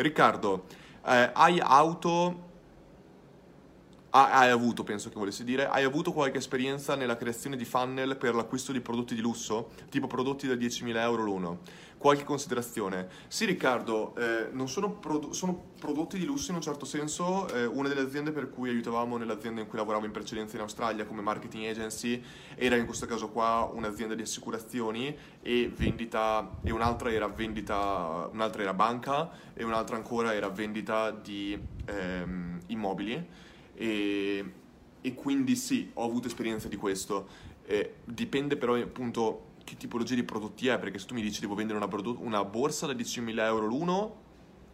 [0.00, 0.64] Riccardo,
[1.06, 2.49] eh, hai auto
[4.10, 8.34] hai avuto, penso che volessi dire, hai avuto qualche esperienza nella creazione di funnel per
[8.34, 11.58] l'acquisto di prodotti di lusso, tipo prodotti da 10.000 euro l'uno?
[11.96, 13.08] Qualche considerazione?
[13.28, 17.46] Sì, Riccardo, eh, non sono, prodo- sono, prodotti di lusso in un certo senso.
[17.52, 21.04] Eh, una delle aziende per cui aiutavamo nell'azienda in cui lavoravo in precedenza in Australia
[21.04, 22.22] come marketing agency
[22.54, 28.62] era in questo caso qua un'azienda di assicurazioni e vendita, e un'altra era vendita, un'altra
[28.62, 33.48] era banca e un'altra ancora era vendita di ehm, immobili
[33.80, 34.52] e,
[35.00, 37.48] e quindi sì, ho avuto esperienza di questo.
[37.64, 41.54] Eh, dipende però appunto che tipologia di prodotti è, perché se tu mi dici devo
[41.54, 44.16] vendere una, prodotto, una borsa da 10.000 euro l'uno,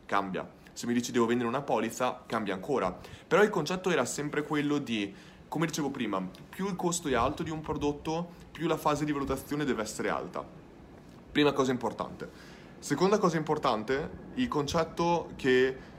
[0.06, 0.48] cambia.
[0.72, 2.98] Se mi dici devo vendere una polizza, cambia ancora.
[3.28, 5.14] Però il concetto era sempre quello di,
[5.46, 9.12] come dicevo prima, più il costo è alto di un prodotto, più la fase di
[9.12, 10.44] valutazione deve essere alta.
[11.30, 12.54] Prima cosa importante.
[12.80, 15.94] Seconda cosa importante, il concetto che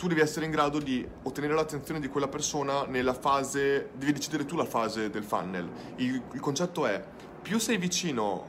[0.00, 4.46] tu devi essere in grado di ottenere l'attenzione di quella persona nella fase, devi decidere
[4.46, 5.68] tu la fase del funnel.
[5.96, 7.04] Il, il concetto è,
[7.42, 8.46] più sei vicino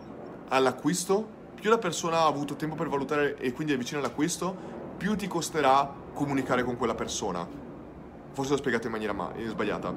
[0.48, 4.56] all'acquisto, più la persona ha avuto tempo per valutare e quindi è vicino all'acquisto,
[4.96, 7.46] più ti costerà comunicare con quella persona.
[8.32, 9.94] Forse l'ho spiegato in maniera ma- sbagliata.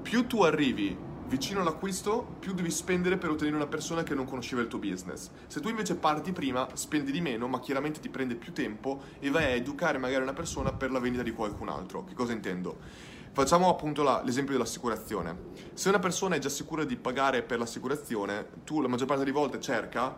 [0.00, 0.96] Più tu arrivi
[1.30, 5.30] vicino all'acquisto, più devi spendere per ottenere una persona che non conosceva il tuo business.
[5.46, 9.30] Se tu invece parti prima, spendi di meno, ma chiaramente ti prende più tempo e
[9.30, 12.02] vai a educare magari una persona per la vendita di qualcun altro.
[12.02, 12.78] Che cosa intendo?
[13.30, 15.36] Facciamo appunto la, l'esempio dell'assicurazione.
[15.72, 19.36] Se una persona è già sicura di pagare per l'assicurazione, tu la maggior parte delle
[19.36, 20.12] volte cerca,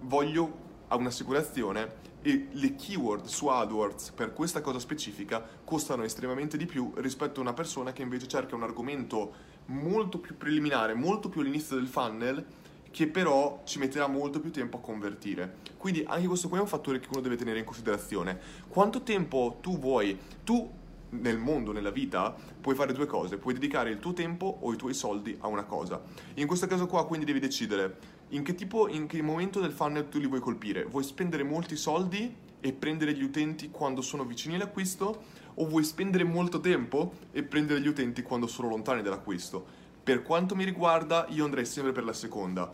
[0.00, 6.92] voglio un'assicurazione e le keyword su AdWords per questa cosa specifica costano estremamente di più
[6.96, 11.76] rispetto a una persona che invece cerca un argomento molto più preliminare, molto più all'inizio
[11.76, 12.44] del funnel,
[12.90, 15.56] che però ci metterà molto più tempo a convertire.
[15.76, 18.38] Quindi anche questo qui è un fattore che uno deve tenere in considerazione.
[18.68, 20.70] Quanto tempo tu vuoi, tu
[21.10, 24.76] nel mondo, nella vita, puoi fare due cose, puoi dedicare il tuo tempo o i
[24.76, 26.02] tuoi soldi a una cosa.
[26.34, 30.08] In questo caso qua quindi devi decidere in che tipo, in che momento del funnel
[30.08, 30.84] tu li vuoi colpire.
[30.84, 36.24] Vuoi spendere molti soldi e prendere gli utenti quando sono vicini all'acquisto o vuoi spendere
[36.24, 39.64] molto tempo e prendere gli utenti quando sono lontani dall'acquisto?
[40.02, 42.70] Per quanto mi riguarda, io andrei sempre per la seconda.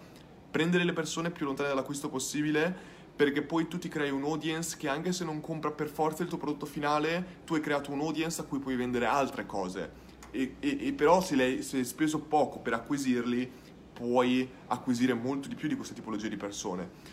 [0.51, 4.89] Prendere le persone più lontane dall'acquisto possibile perché poi tu ti crei un audience che
[4.89, 8.41] anche se non compra per forza il tuo prodotto finale, tu hai creato un audience
[8.41, 10.11] a cui puoi vendere altre cose.
[10.31, 13.51] E, e, e però se, hai speso poco per acquisirli,
[13.93, 17.12] puoi acquisire molto di più di questa tipologia di persone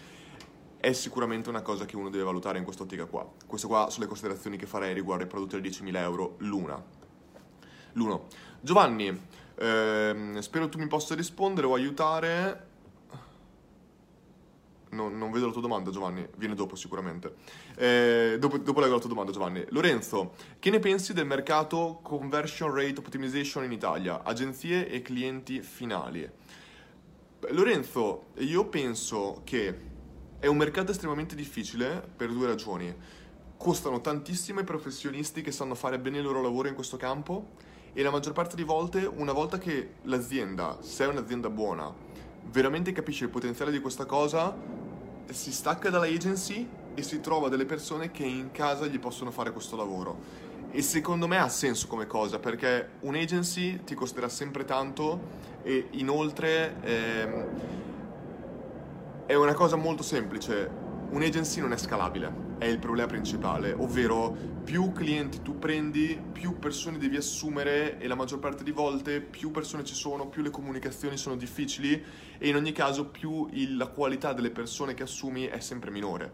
[0.79, 3.29] è sicuramente una cosa che uno deve valutare in quest'ottica qua.
[3.45, 6.81] Queste qua sono le considerazioni che farei riguardo ai prodotti da 10.000 euro l'una.
[7.94, 8.28] L'uno.
[8.62, 9.19] Giovanni,
[9.56, 12.67] ehm, spero tu mi possa rispondere o aiutare.
[14.91, 16.25] No, non vedo la tua domanda, Giovanni.
[16.38, 17.35] Viene dopo, sicuramente.
[17.75, 19.66] Eh, dopo, dopo leggo la tua domanda, Giovanni.
[19.69, 24.23] Lorenzo, che ne pensi del mercato conversion rate optimization in Italia?
[24.23, 26.28] Agenzie e clienti finali.
[27.50, 29.88] Lorenzo, io penso che
[30.39, 32.95] è un mercato estremamente difficile per due ragioni.
[33.57, 37.50] Costano tantissimo i professionisti che sanno fare bene il loro lavoro in questo campo
[37.91, 41.94] e la maggior parte di volte, una volta che l'azienda, se è un'azienda buona,
[42.51, 44.55] veramente capisce il potenziale di questa cosa,
[45.29, 49.51] si stacca dalla agency e si trova delle persone che in casa gli possono fare
[49.51, 50.47] questo lavoro.
[50.72, 56.75] E secondo me ha senso come cosa perché un'agency ti costerà sempre tanto e inoltre
[56.81, 57.88] ehm,
[59.29, 60.67] è una cosa molto semplice.
[61.12, 66.97] Un'agency non è scalabile, è il problema principale, ovvero più clienti tu prendi, più persone
[66.97, 71.16] devi assumere e la maggior parte di volte più persone ci sono, più le comunicazioni
[71.16, 72.03] sono difficili
[72.40, 76.31] e in ogni caso più il, la qualità delle persone che assumi è sempre minore.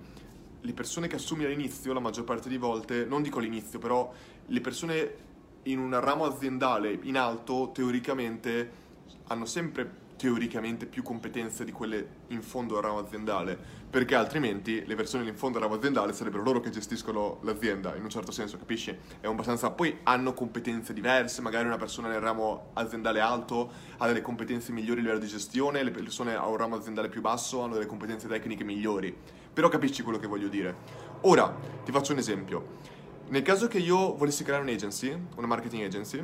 [0.62, 4.09] Le persone che assumi all'inizio, la maggior parte di volte, non dico all'inizio, però
[4.45, 5.16] le persone
[5.63, 8.83] in un ramo aziendale in alto teoricamente
[9.27, 13.57] hanno sempre teoricamente più competenze di quelle in fondo al ramo aziendale,
[13.89, 18.03] perché altrimenti le persone in fondo al ramo aziendale sarebbero loro che gestiscono l'azienda, in
[18.03, 18.95] un certo senso, capisci?
[19.19, 19.71] È abbastanza...
[19.71, 25.00] Poi hanno competenze diverse, magari una persona nel ramo aziendale alto ha delle competenze migliori
[25.00, 28.27] a livello di gestione, le persone a un ramo aziendale più basso hanno delle competenze
[28.27, 29.15] tecniche migliori,
[29.53, 30.75] però capisci quello che voglio dire.
[31.21, 33.03] Ora, ti faccio un esempio.
[33.27, 36.23] Nel caso che io volessi creare un'agency, una marketing agency,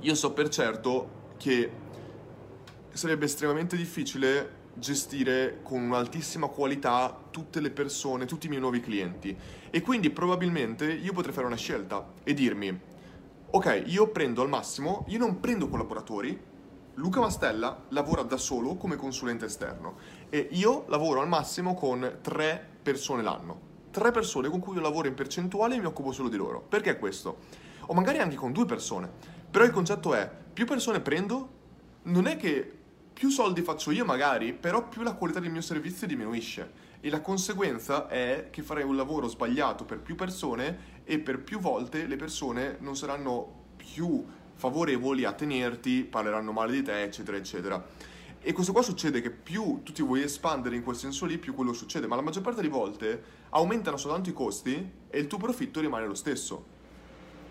[0.00, 1.70] io so per certo che
[2.92, 9.36] sarebbe estremamente difficile gestire con un'altissima qualità tutte le persone, tutti i miei nuovi clienti.
[9.70, 12.78] E quindi probabilmente io potrei fare una scelta e dirmi,
[13.50, 16.48] ok, io prendo al massimo, io non prendo collaboratori,
[16.94, 19.96] Luca Mastella lavora da solo come consulente esterno
[20.28, 23.68] e io lavoro al massimo con tre persone l'anno.
[23.90, 26.60] tre persone con cui io lavoro in percentuale e mi occupo solo di loro.
[26.60, 27.38] Perché questo?
[27.86, 29.10] O magari anche con due persone.
[29.50, 31.48] Però il concetto è, più persone prendo,
[32.02, 32.79] non è che
[33.20, 36.70] più soldi faccio io magari, però più la qualità del mio servizio diminuisce.
[37.02, 41.58] E la conseguenza è che farei un lavoro sbagliato per più persone e per più
[41.58, 44.24] volte le persone non saranno più
[44.54, 47.86] favorevoli a tenerti, parleranno male di te, eccetera, eccetera.
[48.40, 51.52] E questo qua succede che più tu ti vuoi espandere in quel senso lì, più
[51.52, 55.36] quello succede, ma la maggior parte delle volte aumentano soltanto i costi e il tuo
[55.36, 56.78] profitto rimane lo stesso.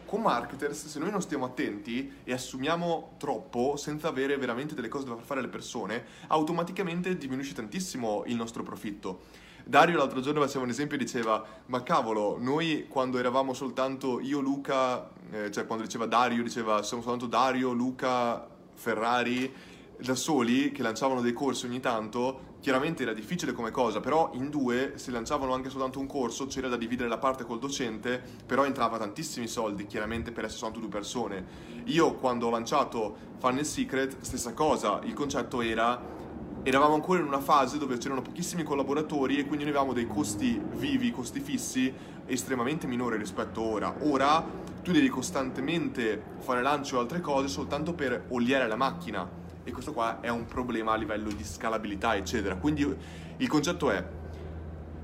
[0.10, 5.06] Con marketers, se noi non stiamo attenti e assumiamo troppo senza avere veramente delle cose
[5.06, 9.20] da far fare alle persone, automaticamente diminuisce tantissimo il nostro profitto.
[9.64, 14.40] Dario l'altro giorno faceva un esempio e diceva, ma cavolo, noi quando eravamo soltanto io,
[14.40, 19.54] Luca, eh, cioè quando diceva Dario, diceva siamo soltanto Dario, Luca, Ferrari,
[19.96, 24.50] da soli che lanciavano dei corsi ogni tanto, chiaramente era difficile come cosa, però in
[24.50, 28.66] due, se lanciavano anche soltanto un corso, c'era da dividere la parte col docente, però
[28.66, 31.46] entrava tantissimi soldi, chiaramente per essere soltanto due persone.
[31.86, 36.18] Io quando ho lanciato Funnel Secret, stessa cosa, il concetto era
[36.62, 40.62] eravamo ancora in una fase dove c'erano pochissimi collaboratori e quindi noi avevamo dei costi
[40.74, 41.92] vivi, costi fissi
[42.26, 43.96] estremamente minori rispetto a ora.
[44.02, 44.46] Ora
[44.84, 49.39] tu devi costantemente fare lancio o altre cose soltanto per oliare la macchina
[49.70, 52.56] e questo qua è un problema a livello di scalabilità, eccetera.
[52.56, 52.96] Quindi
[53.38, 54.04] il concetto è,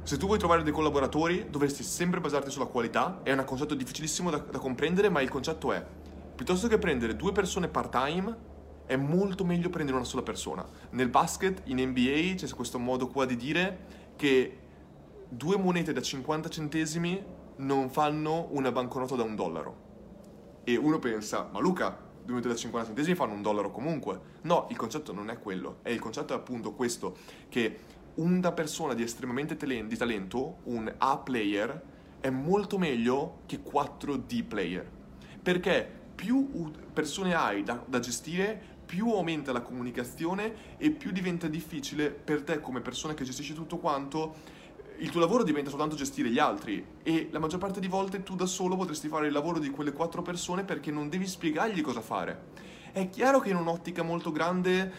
[0.03, 4.29] se tu vuoi trovare dei collaboratori, dovresti sempre basarti sulla qualità, è un concetto difficilissimo
[4.29, 5.85] da, da comprendere, ma il concetto è,
[6.35, 8.53] piuttosto che prendere due persone part-time,
[8.85, 10.65] è molto meglio prendere una sola persona.
[10.91, 14.59] Nel basket, in NBA, c'è questo modo qua di dire che
[15.29, 17.23] due monete da 50 centesimi
[17.57, 19.83] non fanno una banconota da un dollaro.
[20.63, 24.19] E uno pensa, ma Luca, 2 minuti da 50 centesimi fanno un dollaro comunque.
[24.41, 27.17] No, il concetto non è quello, e il concetto è appunto questo,
[27.49, 27.79] che
[28.15, 31.81] una persona di estremamente talen- di talento, un A player,
[32.19, 34.89] è molto meglio che 4 D player.
[35.41, 42.09] Perché più persone hai da, da gestire, più aumenta la comunicazione e più diventa difficile
[42.09, 44.63] per te come persona che gestisci tutto quanto
[44.99, 48.35] il tuo lavoro diventa soltanto gestire gli altri e la maggior parte di volte tu
[48.35, 52.01] da solo potresti fare il lavoro di quelle quattro persone perché non devi spiegargli cosa
[52.01, 52.63] fare.
[52.91, 54.91] È chiaro che in un'ottica molto grande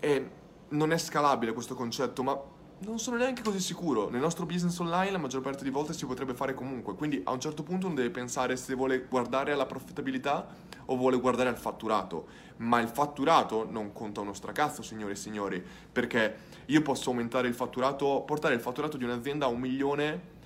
[0.00, 0.22] è,
[0.70, 2.40] non è scalabile questo concetto, ma
[2.80, 4.08] non sono neanche così sicuro.
[4.08, 7.32] Nel nostro business online la maggior parte di volte si potrebbe fare comunque, quindi a
[7.32, 10.46] un certo punto non deve pensare se vuole guardare alla profittabilità
[10.86, 12.26] o vuole guardare al fatturato.
[12.58, 16.36] Ma il fatturato non conta uno stracazzo, signore e signori, perché
[16.66, 20.36] io posso aumentare il fatturato, portare il fatturato di un'azienda a un milione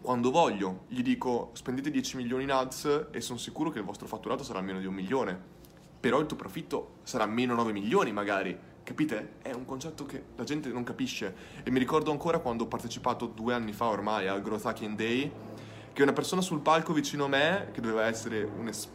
[0.00, 0.84] quando voglio.
[0.88, 4.60] Gli dico spendete 10 milioni in ads e sono sicuro che il vostro fatturato sarà
[4.60, 5.58] meno di un milione.
[6.00, 8.58] Però il tuo profitto sarà meno 9 milioni magari
[8.90, 9.34] Capite?
[9.40, 11.32] È un concetto che la gente non capisce.
[11.62, 15.30] E mi ricordo ancora quando ho partecipato due anni fa ormai al Growth Hacking Day,
[15.92, 18.90] che una persona sul palco vicino a me, che doveva essere un, es-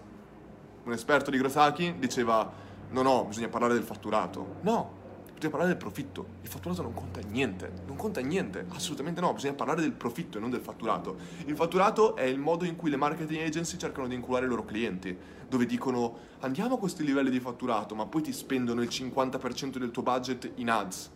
[0.84, 2.52] un esperto di Growth Hacking, diceva
[2.90, 4.56] no, no, bisogna parlare del fatturato.
[4.64, 4.95] No,
[5.36, 6.26] bisogna parlare del profitto.
[6.42, 10.42] Il fatturato non conta niente, non conta niente, assolutamente no, bisogna parlare del profitto e
[10.42, 11.18] non del fatturato.
[11.46, 14.64] Il fatturato è il modo in cui le marketing agency cercano di inculare i loro
[14.64, 15.16] clienti,
[15.48, 19.92] dove dicono andiamo a questi livelli di fatturato, ma poi ti spendono il 50% del
[19.92, 21.12] tuo budget in ads.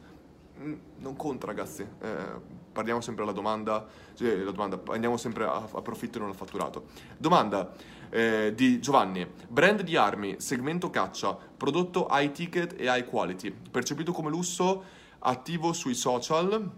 [0.61, 5.67] Mm, non conta ragazzi, eh, parliamo sempre alla domanda, cioè, la domanda andiamo sempre a,
[5.71, 6.87] a profitto non al fatturato.
[7.17, 7.71] Domanda
[8.09, 14.11] eh, di Giovanni, brand di armi, segmento caccia, prodotto high ticket e high quality, percepito
[14.11, 14.83] come lusso,
[15.19, 16.69] attivo sui social,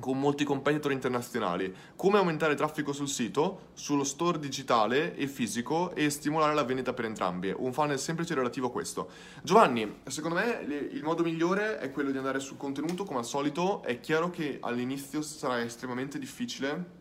[0.00, 1.74] con molti competitor internazionali.
[1.94, 6.92] Come aumentare il traffico sul sito, sullo store digitale e fisico e stimolare la vendita
[6.92, 7.52] per entrambi.
[7.56, 9.08] Un funnel semplice relativo a questo.
[9.42, 13.82] Giovanni, secondo me il modo migliore è quello di andare sul contenuto, come al solito.
[13.82, 16.95] È chiaro che all'inizio sarà estremamente difficile.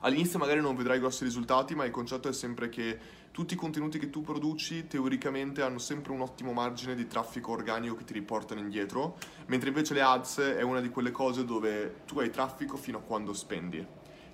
[0.00, 2.98] All'inizio magari non vedrai grossi risultati, ma il concetto è sempre che
[3.32, 7.96] tutti i contenuti che tu produci teoricamente hanno sempre un ottimo margine di traffico organico
[7.96, 12.18] che ti riportano indietro, mentre invece le ads è una di quelle cose dove tu
[12.20, 13.84] hai traffico fino a quando spendi.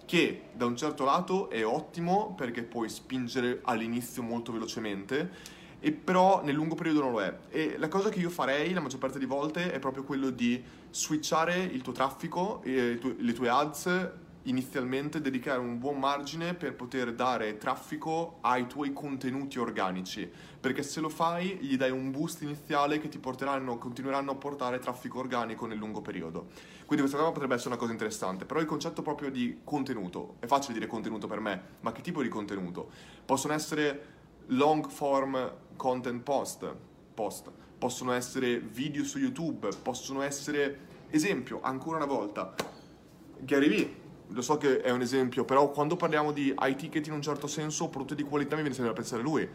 [0.06, 6.42] Che da un certo lato è ottimo perché puoi spingere all'inizio molto velocemente, e però
[6.42, 7.38] nel lungo periodo non lo è.
[7.50, 10.62] E la cosa che io farei la maggior parte di volte è proprio quello di
[10.90, 14.10] switchare il tuo traffico, e le tue ads
[14.44, 21.00] inizialmente dedicare un buon margine per poter dare traffico ai tuoi contenuti organici, perché se
[21.00, 25.66] lo fai gli dai un boost iniziale che ti porteranno, continueranno a portare traffico organico
[25.66, 26.48] nel lungo periodo.
[26.84, 30.46] Quindi questa cosa potrebbe essere una cosa interessante, però il concetto proprio di contenuto, è
[30.46, 32.90] facile dire contenuto per me, ma che tipo di contenuto?
[33.24, 34.12] Possono essere
[34.48, 36.74] long form content post,
[37.14, 40.78] post possono essere video su YouTube, possono essere,
[41.10, 42.54] esempio, ancora una volta,
[43.40, 47.12] Gary Vee lo so che è un esempio, però quando parliamo di high ticket in
[47.12, 49.48] un certo senso, prodotti di qualità mi viene sempre da pensare lui.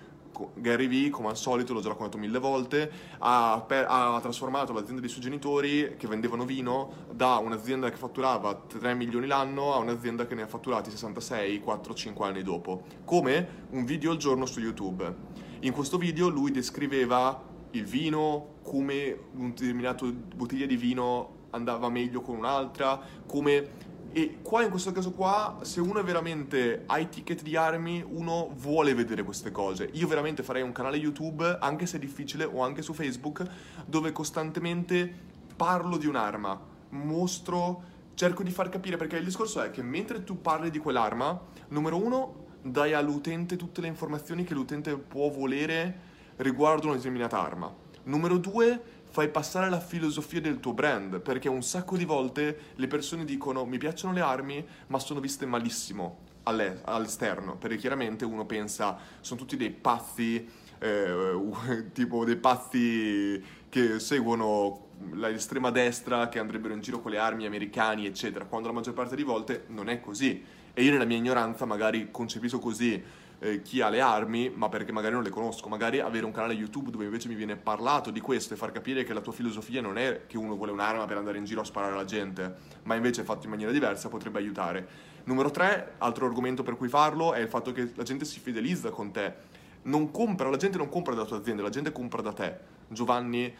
[0.53, 5.01] Gary Vee, come al solito, l'ho già raccontato mille volte, ha, per, ha, trasformato l'azienda
[5.01, 10.27] dei suoi genitori che vendevano vino da un'azienda che fatturava 3 milioni l'anno a un'azienda
[10.27, 15.13] che ne ha fatturati 66 4-5 anni dopo, come un video al giorno su YouTube.
[15.61, 22.21] In questo video lui descriveva il vino, come un determinato bottiglia di vino andava meglio
[22.21, 27.41] con un'altra, come e qua in questo caso qua, se uno è veramente ai ticket
[27.43, 29.89] di armi, uno vuole vedere queste cose.
[29.93, 33.45] Io veramente farei un canale YouTube, anche se è difficile, o anche su Facebook,
[33.85, 35.11] dove costantemente
[35.55, 37.83] parlo di un'arma, mostro,
[38.15, 41.39] cerco di far capire, perché il discorso è che mentre tu parli di quell'arma,
[41.69, 47.73] numero uno, dai all'utente tutte le informazioni che l'utente può volere riguardo una determinata arma.
[48.03, 52.87] Numero due, fai passare la filosofia del tuo brand, perché un sacco di volte le
[52.87, 58.97] persone dicono mi piacciono le armi, ma sono viste malissimo all'esterno, perché chiaramente uno pensa
[59.21, 60.47] sono tutti dei pazzi,
[60.79, 67.45] eh, tipo dei pazzi che seguono l'estrema destra, che andrebbero in giro con le armi
[67.45, 70.43] americani, eccetera, quando la maggior parte di volte non è così.
[70.73, 73.01] E io nella mia ignoranza magari concepisco così
[73.39, 75.69] eh, chi ha le armi, ma perché magari non le conosco.
[75.69, 79.03] Magari avere un canale YouTube dove invece mi viene parlato di questo e far capire
[79.03, 81.63] che la tua filosofia non è che uno vuole un'arma per andare in giro a
[81.63, 84.87] sparare alla gente, ma invece fatto in maniera diversa potrebbe aiutare.
[85.23, 88.89] Numero 3, altro argomento per cui farlo è il fatto che la gente si fidelizza
[88.89, 89.57] con te.
[89.83, 92.57] Non compra, la gente non compra dalla tua azienda, la gente compra da te.
[92.87, 93.53] Giovanni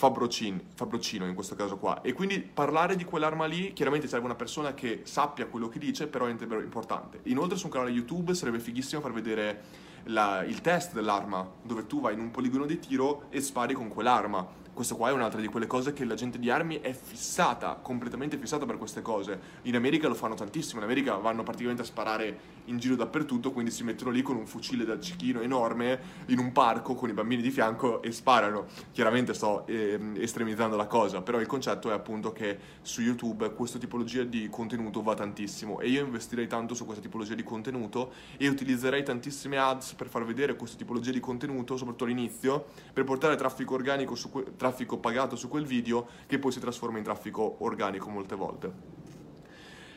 [0.00, 2.00] Fabrocin, Fabrocino in questo caso qua.
[2.00, 6.06] E quindi parlare di quell'arma lì, chiaramente serve una persona che sappia quello che dice,
[6.06, 7.20] però è importante.
[7.24, 9.62] Inoltre su un canale YouTube sarebbe fighissimo far vedere
[10.04, 13.88] la, il test dell'arma, dove tu vai in un poligono di tiro e spari con
[13.88, 17.78] quell'arma questo qua è un'altra di quelle cose che la gente di armi è fissata,
[17.82, 19.38] completamente fissata per queste cose.
[19.62, 23.70] In America lo fanno tantissimo, in America vanno praticamente a sparare in giro dappertutto, quindi
[23.70, 27.42] si mettono lì con un fucile da cecchino enorme in un parco con i bambini
[27.42, 28.66] di fianco e sparano.
[28.92, 33.78] Chiaramente sto eh, estremizzando la cosa, però il concetto è appunto che su YouTube questa
[33.78, 38.48] tipologia di contenuto va tantissimo e io investirei tanto su questa tipologia di contenuto e
[38.48, 43.74] utilizzerei tantissime ads per far vedere questa tipologia di contenuto, soprattutto all'inizio, per portare traffico
[43.74, 48.10] organico su que- traffico pagato su quel video che poi si trasforma in traffico organico
[48.10, 48.72] molte volte.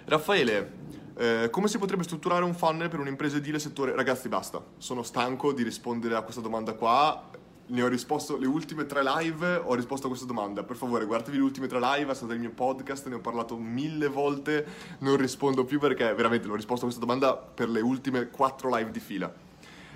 [0.05, 0.71] Raffaele,
[1.17, 3.93] eh, come si potrebbe strutturare un funnel per un'impresa edile settore?
[3.93, 7.29] Ragazzi, basta, sono stanco di rispondere a questa domanda qua.
[7.65, 10.63] Ne ho risposto le ultime tre live, ho risposto a questa domanda.
[10.63, 13.57] Per favore, guardatevi le ultime tre live, è stato il mio podcast, ne ho parlato
[13.57, 14.65] mille volte,
[14.99, 18.91] non rispondo più perché veramente l'ho risposto a questa domanda per le ultime quattro live
[18.91, 19.51] di fila.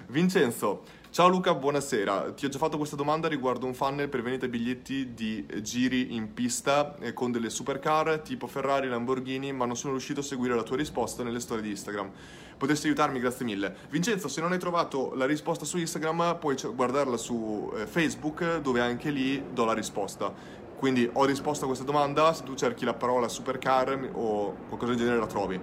[0.09, 0.83] Vincenzo,
[1.17, 2.33] Ciao Luca, buonasera.
[2.33, 6.31] Ti ho già fatto questa domanda riguardo un funnel per vendita biglietti di giri in
[6.31, 10.62] pista eh, con delle supercar tipo Ferrari, Lamborghini, ma non sono riuscito a seguire la
[10.62, 12.12] tua risposta nelle storie di Instagram.
[12.55, 13.19] Potresti aiutarmi?
[13.19, 13.75] Grazie mille.
[13.89, 18.81] Vincenzo, se non hai trovato la risposta su Instagram, puoi guardarla su eh, Facebook, dove
[18.81, 20.31] anche lì do la risposta.
[20.77, 24.97] Quindi ho risposto a questa domanda, se tu cerchi la parola supercar o qualcosa del
[24.97, 25.59] genere la trovi.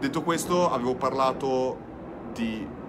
[0.00, 1.94] Detto questo, avevo parlato
[2.34, 2.84] di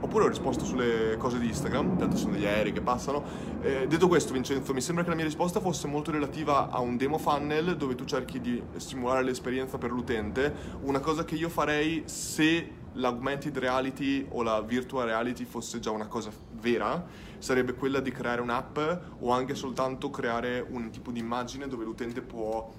[0.00, 3.22] Oppure ho risposto sulle cose di Instagram, tanto sono degli aerei che passano.
[3.60, 6.96] Eh, detto questo, Vincenzo, mi sembra che la mia risposta fosse molto relativa a un
[6.96, 10.54] demo funnel dove tu cerchi di stimolare l'esperienza per l'utente.
[10.82, 16.06] Una cosa che io farei se l'augmented reality o la virtual reality fosse già una
[16.06, 17.04] cosa vera,
[17.38, 18.78] sarebbe quella di creare un'app
[19.20, 22.70] o anche soltanto creare un tipo di immagine dove l'utente può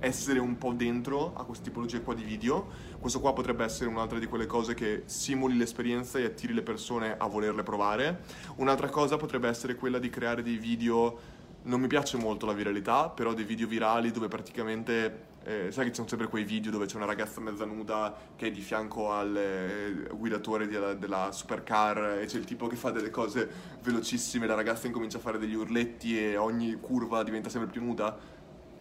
[0.00, 2.66] essere un po' dentro a questa tipologia qua di video.
[2.98, 7.16] Questo qua potrebbe essere un'altra di quelle cose che simuli l'esperienza e attiri le persone
[7.16, 8.22] a volerle provare.
[8.56, 13.08] Un'altra cosa potrebbe essere quella di creare dei video, non mi piace molto la viralità,
[13.08, 16.86] però dei video virali dove praticamente eh, sai che ci sono sempre quei video dove
[16.86, 22.18] c'è una ragazza mezza nuda che è di fianco al eh, guidatore della, della, supercar
[22.20, 23.48] e c'è il tipo che fa delle cose
[23.80, 28.34] velocissime, la ragazza incomincia a fare degli urletti e ogni curva diventa sempre più nuda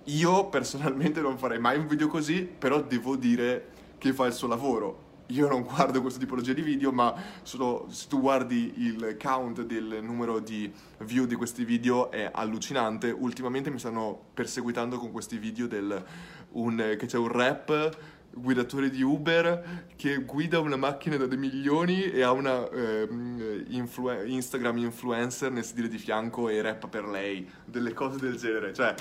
[0.06, 4.48] io personalmente non farei mai un video così, però devo dire che fa il suo
[4.48, 5.04] lavoro.
[5.30, 10.00] Io non guardo questa tipologia di video, ma solo se tu guardi il count del
[10.04, 13.10] numero di view di questi video è allucinante.
[13.10, 16.04] Ultimamente mi stanno perseguitando con questi video del
[16.52, 17.98] un, che c'è un rap
[18.36, 23.08] guidatore di Uber che guida una macchina da dei milioni e ha una eh,
[23.70, 28.74] influ- Instagram influencer nel sedile di fianco e rappa per lei, delle cose del genere.
[28.74, 28.94] Cioè,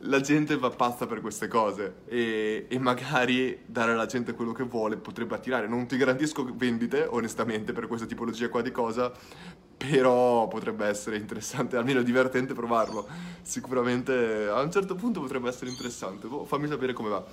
[0.00, 4.64] la gente va pazza per queste cose e, e magari dare alla gente quello che
[4.64, 5.66] vuole potrebbe attirare.
[5.66, 9.10] Non ti garantisco vendite, onestamente, per questa tipologia qua di cosa,
[9.76, 13.08] però potrebbe essere interessante, almeno divertente provarlo.
[13.42, 16.28] Sicuramente a un certo punto potrebbe essere interessante.
[16.28, 17.24] Boh, fammi sapere come va.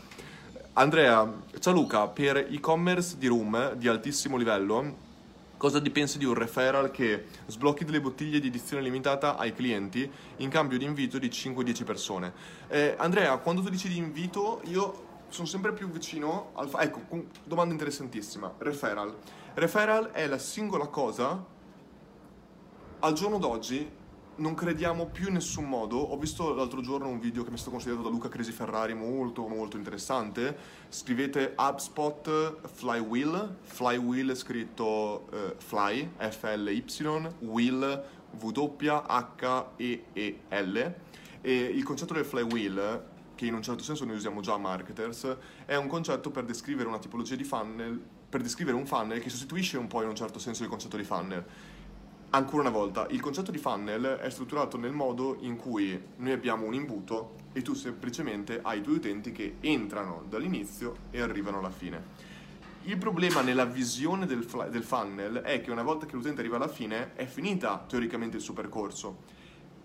[0.80, 4.96] Andrea, ciao Luca, per e-commerce di room di altissimo livello,
[5.58, 10.10] cosa ti pensi di un referral che sblocchi delle bottiglie di edizione limitata ai clienti
[10.38, 12.34] in cambio di invito di 5-10 persone?
[12.70, 16.70] Eh, Andrea, quando tu dici di invito, io sono sempre più vicino al...
[16.70, 17.02] Fa- ecco,
[17.44, 18.54] domanda interessantissima.
[18.58, 19.14] Referral.
[19.56, 21.44] Referral è la singola cosa
[23.00, 23.98] al giorno d'oggi
[24.40, 25.98] non crediamo più in nessun modo.
[25.98, 28.94] Ho visto l'altro giorno un video che mi è stato consigliato da Luca Cresi Ferrari,
[28.94, 30.58] molto molto interessante.
[30.90, 36.84] Scrivete HubSpot Flywheel, Flywheel scritto uh, Fly, F-L-Y,
[37.40, 38.04] Wheel,
[38.40, 39.76] W-H-E-E-L.
[41.42, 43.04] E il concetto del flywheel,
[43.36, 47.00] che in un certo senso noi usiamo già marketers, è un concetto per descrivere una
[47.00, 50.64] tipologia di funnel, per descrivere un funnel che sostituisce un po' in un certo senso
[50.64, 51.46] il concetto di funnel
[52.32, 56.68] Ancora una volta, il concetto di funnel è strutturato nel modo in cui noi abbiamo
[56.68, 62.28] un imbuto e tu semplicemente hai due utenti che entrano dall'inizio e arrivano alla fine.
[62.84, 66.68] Il problema nella visione del, del funnel è che una volta che l'utente arriva alla
[66.68, 69.18] fine è finita teoricamente il suo percorso.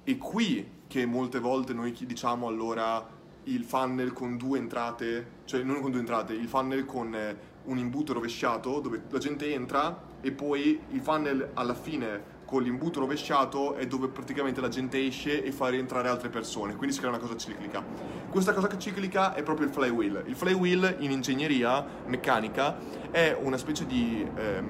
[0.04, 3.08] E qui che molte volte noi diciamo allora
[3.44, 7.78] il funnel con due entrate, cioè non con due entrate, il funnel con eh, un
[7.78, 13.74] imbuto rovesciato dove la gente entra e poi il funnel alla fine con l'imbuto rovesciato
[13.74, 17.20] è dove praticamente la gente esce e fa rientrare altre persone, quindi si crea una
[17.20, 17.82] cosa ciclica.
[18.30, 20.22] Questa cosa ciclica è proprio il flywheel.
[20.26, 22.76] Il flywheel in ingegneria meccanica
[23.10, 24.68] è una specie di ehm,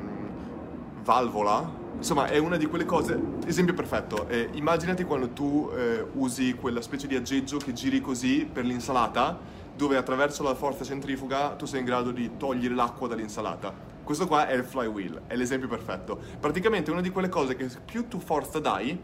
[1.02, 6.54] valvola, insomma è una di quelle cose, esempio perfetto, eh, immaginati quando tu eh, usi
[6.54, 9.38] quella specie di aggeggio che giri così per l'insalata,
[9.76, 14.46] dove attraverso la forza centrifuga tu sei in grado di togliere l'acqua dall'insalata questo qua
[14.46, 16.20] è il flywheel, è l'esempio perfetto.
[16.38, 18.98] Praticamente è una di quelle cose che più tu forza dai,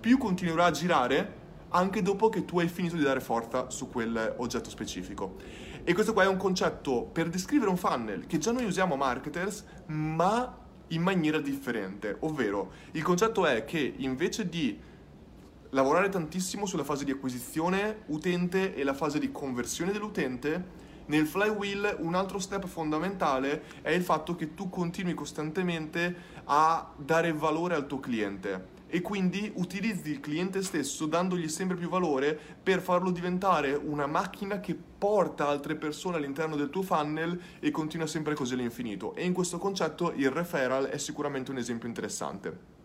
[0.00, 4.34] più continuerà a girare anche dopo che tu hai finito di dare forza su quel
[4.38, 5.36] oggetto specifico.
[5.84, 9.64] E questo qua è un concetto per descrivere un funnel che già noi usiamo marketers,
[9.86, 10.58] ma
[10.88, 12.16] in maniera differente.
[12.20, 14.78] Ovvero, il concetto è che invece di
[15.70, 21.96] lavorare tantissimo sulla fase di acquisizione utente e la fase di conversione dell'utente, nel flywheel
[22.00, 26.14] un altro step fondamentale è il fatto che tu continui costantemente
[26.44, 31.88] a dare valore al tuo cliente e quindi utilizzi il cliente stesso dandogli sempre più
[31.88, 37.70] valore per farlo diventare una macchina che porta altre persone all'interno del tuo funnel e
[37.70, 39.14] continua sempre così all'infinito.
[39.14, 42.75] E in questo concetto il referral è sicuramente un esempio interessante.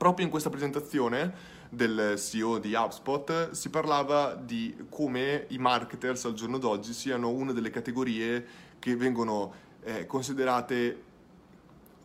[0.00, 1.30] Proprio in questa presentazione
[1.68, 7.52] del CEO di HubSpot si parlava di come i marketers al giorno d'oggi siano una
[7.52, 8.46] delle categorie
[8.78, 11.02] che vengono eh, considerate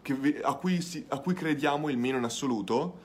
[0.02, 3.00] che, a, cui si, a cui crediamo il meno in assoluto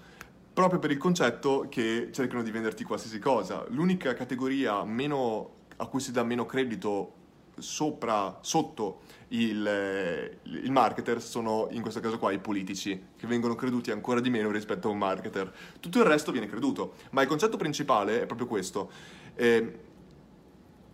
[0.53, 3.65] proprio per il concetto che cercano di venderti qualsiasi cosa.
[3.69, 7.13] L'unica categoria meno, a cui si dà meno credito
[7.61, 13.55] sopra, sotto il, eh, il, marketer sono in questo caso qua i politici, che vengono
[13.55, 15.53] creduti ancora di meno rispetto a un marketer.
[15.79, 18.91] Tutto il resto viene creduto, ma il concetto principale è proprio questo.
[19.35, 19.89] Eh,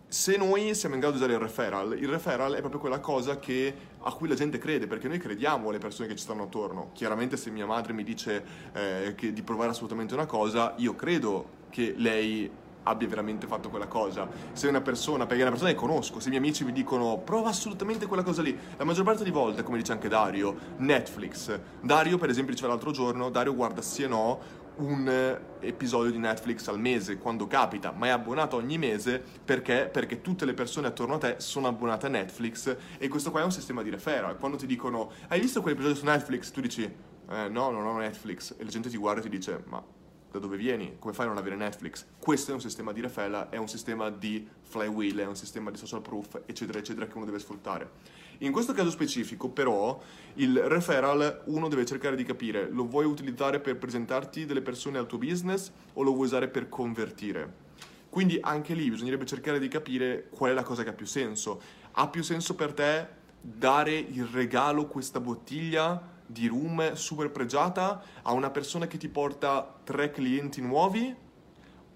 [0.08, 3.38] se noi siamo in grado di usare il referral, il referral è proprio quella cosa
[3.38, 6.90] che, a cui la gente crede, perché noi crediamo alle persone che ci stanno attorno.
[6.92, 11.94] Chiaramente se mia madre mi dice eh, di provare assolutamente una cosa, io credo che
[11.96, 12.48] lei
[12.86, 14.28] abbia veramente fatto quella cosa.
[14.52, 17.18] Se una persona, perché è una persona che conosco, se i miei amici mi dicono
[17.18, 21.58] prova assolutamente quella cosa lì, la maggior parte di volte, come dice anche Dario, Netflix.
[21.80, 26.68] Dario, per esempio, diceva l'altro giorno, Dario guarda sì e no un episodio di Netflix
[26.68, 29.88] al mese quando capita, ma è abbonato ogni mese perché?
[29.90, 33.44] Perché tutte le persone attorno a te sono abbonate a Netflix e questo qua è
[33.44, 34.36] un sistema di referral.
[34.36, 36.50] Quando ti dicono hai visto quell'episodio su Netflix?
[36.50, 39.62] Tu dici eh, no, non ho Netflix e la gente ti guarda e ti dice
[39.66, 39.82] ma
[40.30, 42.04] da dove vieni, come fai a non avere Netflix.
[42.18, 45.76] Questo è un sistema di referral, è un sistema di flywheel, è un sistema di
[45.76, 47.90] social proof, eccetera, eccetera, che uno deve sfruttare.
[48.38, 49.98] In questo caso specifico, però,
[50.34, 55.06] il referral uno deve cercare di capire, lo vuoi utilizzare per presentarti delle persone al
[55.06, 57.64] tuo business o lo vuoi usare per convertire?
[58.10, 61.60] Quindi anche lì bisognerebbe cercare di capire qual è la cosa che ha più senso.
[61.92, 63.08] Ha più senso per te
[63.40, 69.78] dare il regalo, questa bottiglia, di room super pregiata a una persona che ti porta
[69.84, 71.14] tre clienti nuovi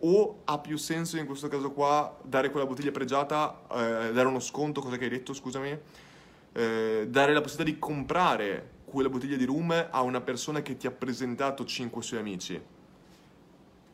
[0.02, 4.40] o ha più senso in questo caso qua dare quella bottiglia pregiata, eh, dare uno
[4.40, 5.78] sconto, cosa che hai detto, scusami,
[6.52, 10.86] eh, dare la possibilità di comprare quella bottiglia di room a una persona che ti
[10.86, 12.60] ha presentato cinque suoi amici.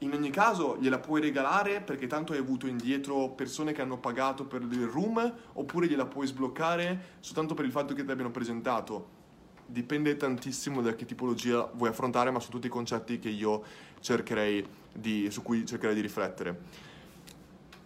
[0.01, 4.44] In ogni caso gliela puoi regalare perché tanto hai avuto indietro persone che hanno pagato
[4.44, 9.25] per il room oppure gliela puoi sbloccare soltanto per il fatto che ti abbiano presentato
[9.66, 13.62] dipende tantissimo da che tipologia vuoi affrontare, ma sono tutti concetti che io
[14.00, 16.61] cercherei di, su cui cercherei di riflettere.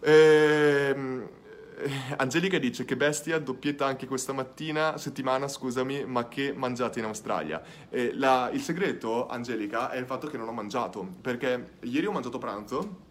[0.01, 1.27] Ehm,
[1.77, 7.05] eh, Angelica dice che bestia, doppietta anche questa mattina, settimana, scusami, ma che mangiate in
[7.05, 7.61] Australia?
[8.13, 12.37] La, il segreto, Angelica, è il fatto che non ho mangiato, perché ieri ho mangiato
[12.37, 13.09] pranzo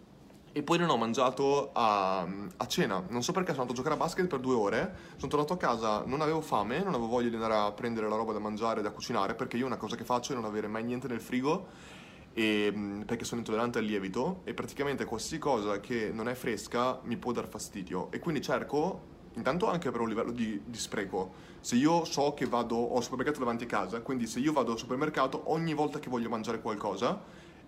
[0.53, 3.03] e poi non ho mangiato a, a, cena.
[3.09, 4.95] Non so perché sono andato a giocare a basket per due ore.
[5.17, 8.17] Sono tornato a casa, non avevo fame, non avevo voglia di andare a prendere la
[8.17, 10.83] roba da mangiare, da cucinare, perché io una cosa che faccio è non avere mai
[10.83, 11.99] niente nel frigo.
[12.33, 17.17] E, perché sono intollerante al lievito e praticamente qualsiasi cosa che non è fresca mi
[17.17, 19.01] può dar fastidio e quindi cerco
[19.35, 23.03] intanto anche per un livello di, di spreco se io so che vado ho il
[23.03, 26.61] supermercato davanti a casa quindi se io vado al supermercato ogni volta che voglio mangiare
[26.61, 27.21] qualcosa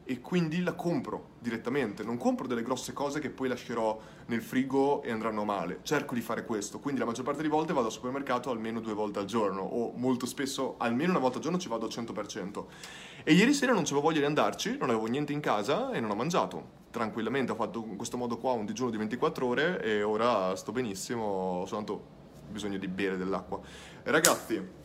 [0.04, 5.02] e quindi la compro direttamente, non compro delle grosse cose che poi lascerò nel frigo
[5.02, 7.92] e andranno male, cerco di fare questo, quindi la maggior parte delle volte vado al
[7.92, 11.68] supermercato almeno due volte al giorno o molto spesso almeno una volta al giorno ci
[11.68, 12.64] vado al 100%.
[13.24, 16.10] E ieri sera non avevo voglia di andarci, non avevo niente in casa e non
[16.10, 16.80] ho mangiato.
[16.90, 20.72] Tranquillamente ho fatto in questo modo qua un digiuno di 24 ore e ora sto
[20.72, 23.60] benissimo, ho soltanto bisogno di bere dell'acqua.
[24.02, 24.80] Ragazzi,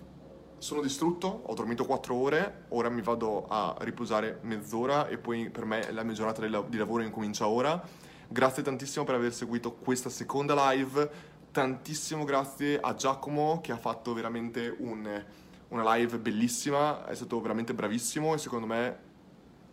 [0.60, 5.66] sono distrutto, ho dormito 4 ore, ora mi vado a riposare mezz'ora e poi per
[5.66, 7.82] me la mia giornata di lavoro incomincia ora.
[8.28, 11.10] Grazie tantissimo per aver seguito questa seconda live,
[11.52, 15.24] tantissimo grazie a Giacomo che ha fatto veramente un,
[15.70, 19.07] una live bellissima, è stato veramente bravissimo e secondo me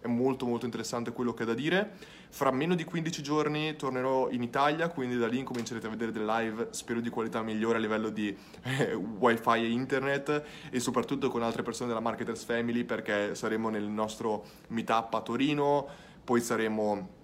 [0.05, 1.93] è molto molto interessante quello che ha da dire.
[2.29, 6.27] Fra meno di 15 giorni tornerò in Italia, quindi da lì incomincerete a vedere delle
[6.27, 11.43] live, spero di qualità migliore a livello di eh, wifi e internet e soprattutto con
[11.43, 15.87] altre persone della Marketers Family perché saremo nel nostro meetup a Torino,
[16.23, 17.23] poi saremo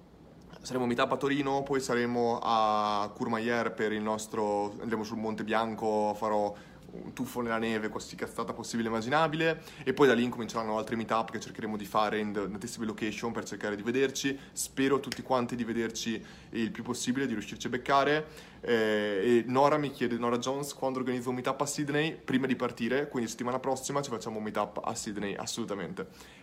[0.63, 6.15] saremo meetup a Torino, poi saremo a Courmayeur per il nostro andremo sul Monte Bianco,
[6.15, 6.55] farò
[6.93, 10.97] un tuffo nella neve, qualsiasi cazzata possibile e immaginabile e poi da lì incominceranno altri
[10.97, 14.39] meetup che cercheremo di fare in tantissime location per cercare di vederci.
[14.53, 18.27] Spero tutti quanti di vederci il più possibile, di riuscirci a beccare.
[18.61, 22.17] Eh, e Nora mi chiede, Nora Jones, quando organizzo un meetup a Sydney?
[22.17, 26.39] Prima di partire, quindi settimana prossima ci facciamo un meetup a Sydney, assolutamente.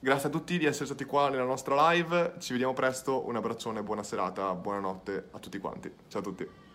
[0.00, 3.84] Grazie a tutti di essere stati qua nella nostra live, ci vediamo presto, un abbraccione,
[3.84, 5.92] buona serata, buonanotte a tutti quanti.
[6.08, 6.71] Ciao a tutti.